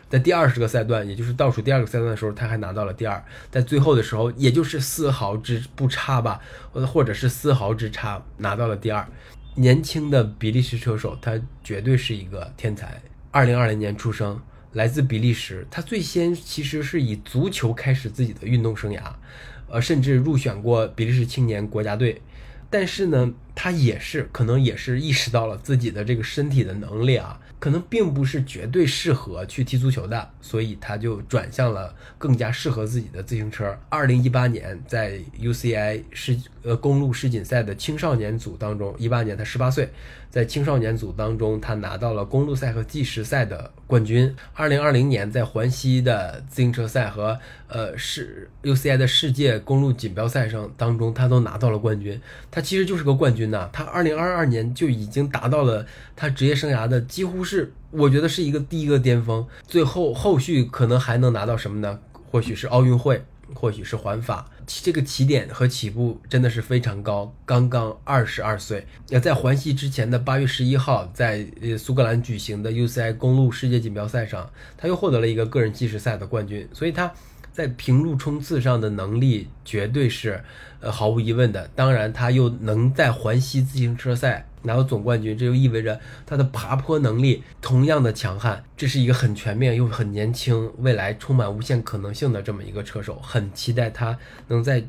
[0.09, 3.23] 在第二十个赛段，也就是倒数第二个赛段的时候，他还拿到了第二。
[3.51, 6.41] 在最后的时候，也就是丝毫之不差吧，
[6.71, 9.07] 或或者是丝毫之差拿到了第二。
[9.55, 12.99] 年轻的比利时车手，他绝对是一个天才。
[13.29, 14.41] 二零二零年出生，
[14.73, 15.67] 来自比利时。
[15.69, 19.01] 他最先其实是以足球开始自己的运动生涯，
[19.67, 22.21] 呃，甚至入选过比利时青年国家队。
[22.71, 27.39] 但是呢，他也是可能也是意识到了自己的这个身体的能力啊。
[27.59, 33.77] 可能并不是绝对适合去踢足球的，所以他就转向了更加适合自己的自行车。
[33.89, 39.89] 二零一八年在 UCI 世呃公路世锦赛的青少年组当中，一八年他十八岁，
[40.29, 44.33] 在青少年组当中他拿到了公路赛和计时赛的冠军。
[44.53, 52.19] 二零二零年在环西的自行车赛和呃世 UCI 的世界公路锦标赛上当中，他都拿到了冠军。
[52.49, 53.69] 他其实就是个冠军呐！
[53.73, 57.43] 他二零二二年就已经达到了他职业生涯的几乎。
[57.43, 61.99] 是，我觉得是一个第一个巅峰，最后后续可能还能拿到什么呢？
[62.29, 63.23] 或许是奥运会，
[63.55, 64.47] 或许是环法，
[64.83, 67.35] 这个起点和起步真的是非常高。
[67.45, 77.11] 刚刚二十二岁，那在环西之前的八月十一号，在呃苏格兰举行的 UCI 公路世界锦标赛上，他又获得了一个个人计时赛的冠军，所以他。
[77.51, 80.41] 在平路冲刺上的能力绝对是，
[80.79, 81.69] 呃，毫无疑问的。
[81.75, 88.63] 当然，他又能在环西自行车赛拿到总冠军，这就意味着他的爬坡能力同样的强悍。
[88.75, 93.19] 这是一个很全面又很年轻、未来充满无限可能性的这么一个车手。
[93.21, 94.17] 很期待他
[94.47, 94.83] 能在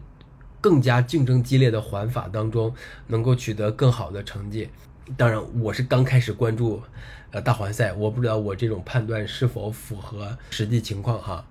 [0.61, 2.75] 更加竞争激烈的环法当中
[3.07, 4.69] 能够取得更好的成绩。
[5.17, 6.81] 当然，我是刚开始关注，
[7.31, 11.45] 呃，大环赛，我不知道我这种判断是否符合实际情况哈。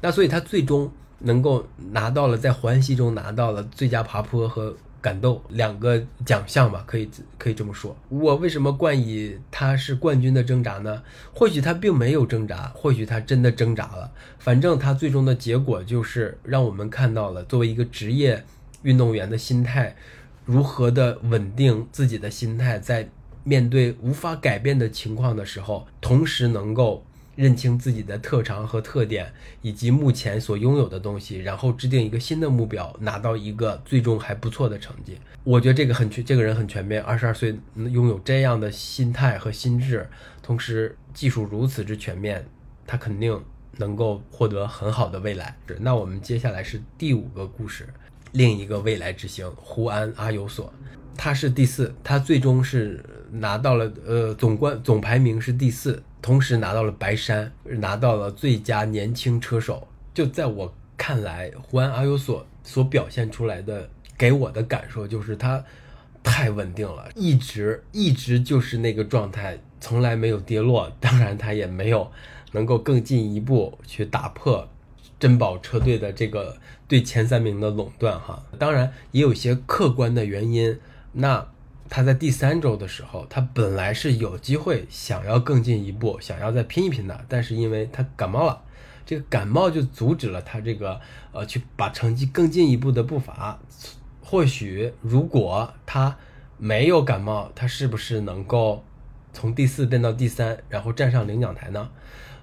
[0.00, 7.08] 那所以他最终能够拿到了在环西中拿到了最佳爬坡和感动两个奖项吧，可以
[7.38, 7.96] 可以这么说。
[8.08, 11.02] 我为什么冠以他是冠军的挣扎呢？
[11.32, 14.10] 或许他并没有挣扎，或许他真的挣扎了。
[14.38, 18.44] 反正他最终的结果就是让我们看到了作为一个职业
[18.82, 19.94] 运动员的心态
[20.44, 23.08] 如何的稳定自己的心态，在
[23.44, 27.04] 面对无法改变的情况的时候，同时能够。
[27.38, 35.16] 认清自己的特长和特点，以及目前所拥有的东西，然后制定一个新的目标，拿到一个最终还不错的成绩。
[35.44, 37.00] 我觉得这个很全，这个人很全面。
[37.00, 40.04] 二十二岁拥有这样的心态和心智，
[40.42, 42.44] 同时技术如此之全面，
[42.84, 43.40] 他肯定
[43.76, 45.56] 能够获得很好的未来。
[45.78, 47.88] 那我们接下来是第五个故事，
[48.32, 50.74] 另一个未来之星胡安阿尤索，
[51.16, 56.02] 他是第四，他最终是拿到了呃总冠总排名是第四。
[56.20, 59.86] 同时拿到了白山，拿到了最佳年轻车手。
[60.12, 65.64] 就在我看来，胡安·阿尤索所表现出来的，给我的感受就是他
[66.22, 70.90] 太稳定了，一直一直就是那个状态，从来没有跌落。
[71.00, 72.10] 当然，他也没有
[72.52, 74.68] 能够更进一步去打破
[75.20, 76.56] 珍宝车队的这个
[76.88, 78.18] 对前三名的垄断。
[78.20, 80.78] 哈，当然也有些客观的原因。
[81.12, 81.46] 那。
[81.88, 88.62] 他在第三周的时候，他本来是有机会想要更进一步，想要再拼一拼的，但是因为他感冒了，
[89.06, 91.00] 这个感冒就阻止了他这个
[91.32, 93.58] 呃去把成绩更进一步的步伐。
[94.22, 96.16] 或许如果他
[96.58, 98.84] 没有感冒，他是不是能够
[99.32, 101.88] 从第四变到第三，然后站上领奖台呢？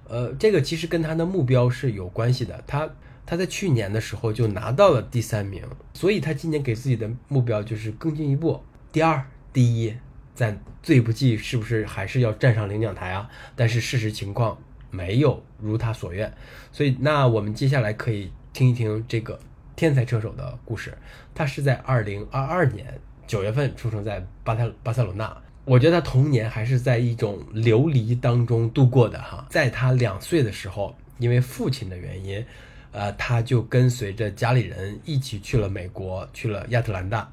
[0.08, 2.64] 呃，这个其实跟他的目标是有关系的。
[2.66, 2.90] 他
[3.26, 9.96] 他在去年的时候就拿到了第三名，所以他今年给自己的目标就是更进一步，第二、第一，
[10.34, 13.30] 咱最不济是不是还是要站上领奖台啊？
[13.56, 16.30] 但是事实情况没有如他所愿，
[16.74, 19.40] 所以那我们接下来可以听一听这个
[19.74, 20.94] 天才车手的故事。
[21.34, 25.42] 他是在二零二二年九月份出生在巴塞巴塞罗那。
[25.64, 29.48] 我觉得他童年还是在一种流离当中度过的哈。
[29.50, 32.46] 在他两岁的时候，因为父亲的原因，
[32.92, 37.32] 呃，他就跟随着家里人一起去了美国，去了亚特兰大。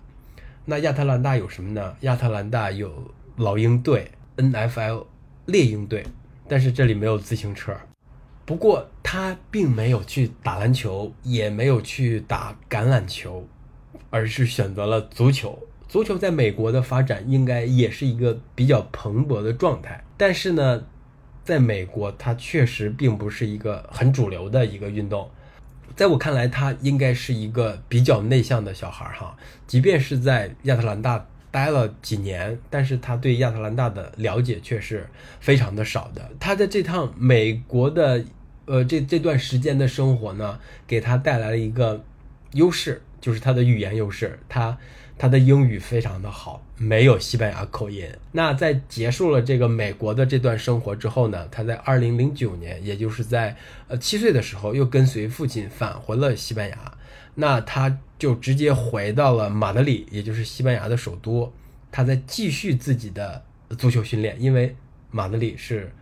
[0.64, 1.96] 那亚特兰大有什么呢？
[2.02, 5.06] 亚特兰大有老鹰队、NFL
[5.46, 6.04] 猎鹰队，
[6.46, 7.76] 但是这里没有自行车。
[8.44, 13.46] 不过他并没有去打篮球，也没有去打橄榄球，
[14.10, 15.58] 而是选择了足球。
[15.88, 20.84] 足球在美国的发展应该也是一个比较蓬勃的状态，但是呢，
[21.42, 25.28] 在美国它确实并不是一个很主流的一个运动。
[25.96, 29.36] 在我看来，他应该是一个比较内向的小孩儿哈。
[29.66, 35.06] 即便是在亚特兰大待了几年，但是他对亚特兰大的了解却是
[35.40, 36.30] 非常的少的。
[36.40, 38.24] 他在这趟美国的
[38.66, 42.02] 呃这这段时间的生活呢，给他带来了一个
[42.52, 44.38] 优势，就是他的语言优势。
[44.48, 44.78] 他
[45.22, 48.04] 他的英语非常的好，没有西班牙口音。
[48.32, 53.56] 那在结束了这个美国的这段生活之后呢，他在二零零九年，也就是在
[53.86, 56.76] 呃七岁的时候，又跟随父亲返回了西班牙。
[57.36, 61.52] 那他就直接回到了马德里，也就是西班牙的首都。
[61.92, 63.44] 他在继续自己的
[63.78, 64.74] 足球训练，因为
[65.12, 65.92] 马德里是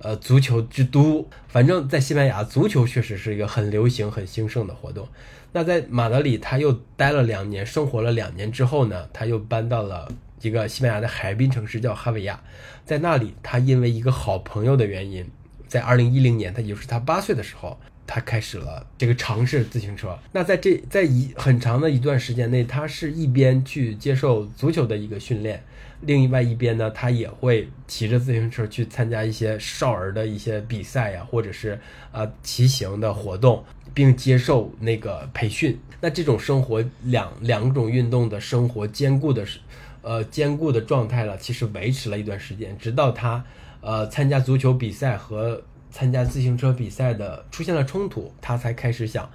[0.00, 1.28] 呃足球之都。
[1.48, 5.08] 反正，在西班牙，足球确实是一个很流行、很兴盛的活动。
[5.52, 10.06] 那在马德里，他又待了两年，生活了两年之后呢，他又搬到了
[10.42, 12.40] 一个西班牙的海滨城市，叫哈维亚。
[12.84, 15.26] 在那里，他因为一个好朋友的原因，
[15.66, 20.18] 在二零一零年，他也就是他八岁的时候，他开始了这个尝试自行车。
[20.32, 25.62] 那在这在一很长的一段时间内，他是一边去接受足球的一个训练，
[26.00, 31.80] 另外一边呢，他也会骑着自行车去参加一些少儿的一些比赛呀，或者是
[32.12, 33.64] 呃骑行的活动。
[33.94, 39.58] 并接受那个培训，那这种生活两 两种运动的生活兼顾的是，
[40.02, 43.44] 呃兼顾的状态了，其实维持了一段时间，直到他
[43.80, 49.28] 呃参加足球比赛和参加自行车比赛的出现了冲突，他才开始想，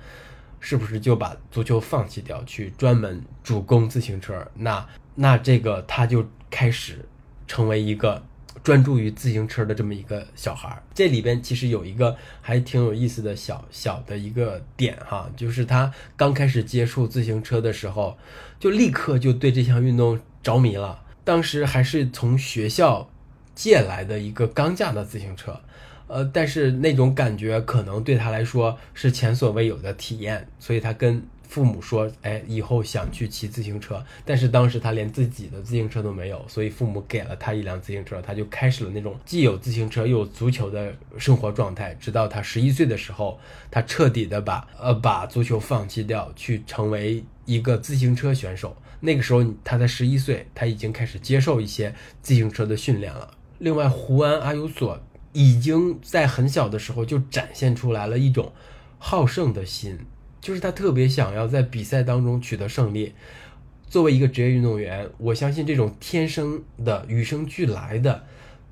[0.62, 4.48] 是不是就把足球放弃掉，去专门主攻自行车？
[4.54, 7.06] 那那这个他就开始
[7.48, 8.24] 成为一个。
[8.64, 18.18] 专注于自行车的这么一个小孩儿，这里边其实有一个还挺有意思的小小的一个点哈，就是他刚开始接触自行车的时候，
[18.62, 21.04] 就立刻就对这项运动着迷了。
[21.26, 23.10] 当时还是从学校
[23.54, 25.60] 借来的一个钢架的自行车，
[26.08, 31.22] 呃，但是那种感觉可能对他来说是前所未有的体验，所以他跟。
[31.54, 41.96] 父母说：“哎，以后想去骑自行车，但是当时他连自己的自行车都没有，所以父母给了他一辆自行车，他就开始了那种既有自行车又有足球的生活状态。
[42.00, 43.40] 直到他十一岁的时候，
[43.70, 48.76] 他彻底的把呃把足球放弃掉，去成为一个自行车选手。
[49.00, 51.94] 那个时候他才十一岁，他已经开始接受一些
[52.24, 53.32] 自行车的训练了。
[53.60, 55.00] 另外，胡安阿尤索
[55.34, 58.52] 已经在很小的时候就展现出来了一种
[58.98, 60.00] 好胜的心。”
[60.44, 63.14] 就是他特别想要在比赛当中取得胜利。
[63.88, 68.24] 作为一个职业运动员，我相信这种天生的、与生俱来的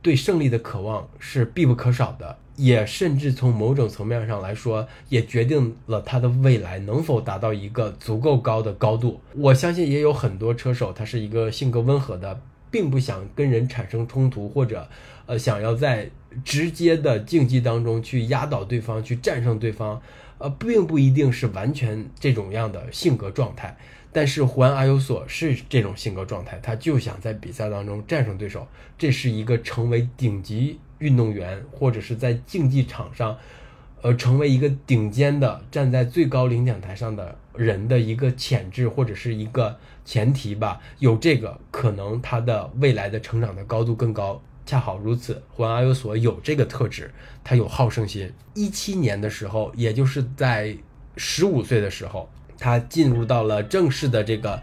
[0.01, 9.21] 对胜利的渴望是必不可少的，也甚至从某种层面上来说，也决定了他的未来能否达到一个足够高的高度。
[9.33, 14.89] 我相信也有很多车手，他是一个性格温和的，并不想跟人产生冲突，或者
[15.25, 16.09] 呃想要在
[16.43, 20.01] 直接的竞技当中去压倒对方、去战胜对方。
[20.43, 23.77] 呃，并不一定是完全这种样的性格状态，
[24.11, 28.67] 但是胡安阿尤索是这种性格状态，他就想在比赛当中战胜对手，
[28.97, 33.37] 这是一个成为顶级运动员或者是在竞技场上，
[34.01, 40.81] 呃，成为一个顶尖的站在最高领奖台上的人的一个潜质或者是一个前提吧。
[40.97, 44.41] 有这个可能，他的未来的成长的高度更高。
[44.65, 47.11] 恰好如此，胡安阿尤索有这个特质，
[47.43, 48.31] 他有好胜心。
[48.53, 50.75] 一七年的时候，也就是在
[51.17, 54.61] 十五岁的时候，他进入到了正式的这个，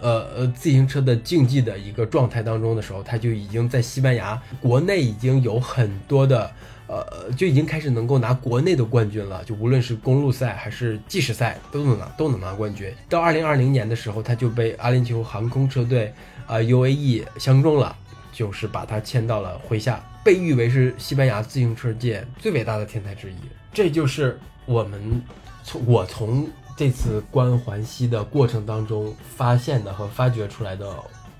[0.00, 6.50] 呃呃自行车的竞技的一个状态当中的时候，他就已经在西班牙国内已经有很多的，
[6.86, 9.42] 呃就已经开始能够拿国内的冠军了。
[9.44, 12.92] 就无论是公路赛还是计时赛，都能拿都能拿冠军。
[13.08, 16.12] 到二零二零年的时候，他就被阿联酋航空车队
[16.46, 17.96] 啊 UAE 相中了。
[18.38, 23.36] 就是把他签到了麾下，被誉为是西班牙自行车界最伟大的天才之一。
[23.72, 25.20] 这就是我们
[25.64, 30.88] 从我从这次观环西的过程当中发现的和发掘出来的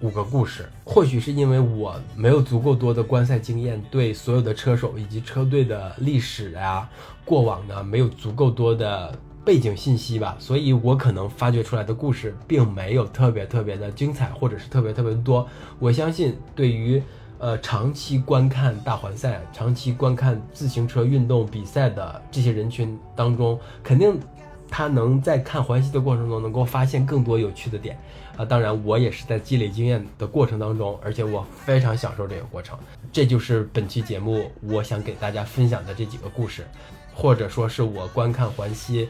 [0.00, 0.68] 五个故事。
[0.84, 6.90] 或许是因为我没有足够多的观赛经验，对所有的车手以及车队的历史啊、
[7.24, 9.16] 过往呢没有足够多的。
[9.48, 15.48] 背景信息吧，所以我可能发掘出来的故事并没有特别特别的精彩，或者是特别特别多。
[15.78, 17.02] 我相信，对于
[17.38, 24.20] 呃长期观看大环赛、长期观看自行车运动比赛的这些人群当中，肯定
[24.68, 27.98] 他能在看环西的过程中能够发现更多有趣的点
[28.36, 28.44] 啊。
[28.44, 32.78] 当然，我也是在积累经验的过程当中，而且我非常享受这个过程。
[33.10, 36.66] 这就是本期节目我想给大家分享的这几个故事，
[37.14, 39.08] 或者说是我观看环西。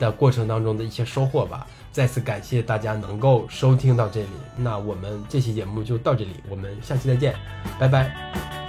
[0.00, 7.36] 的过程当中的一些收获吧，再次感谢大家能够收听到这里，那我们这期节目就到这里，我们下期再见，
[7.78, 8.59] 拜拜。